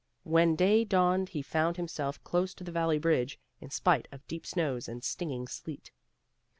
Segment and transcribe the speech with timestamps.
[0.23, 4.47] When day dawned he found himself close to the Valley bridge, in spite of deep
[4.47, 5.91] snows and stinging sleet.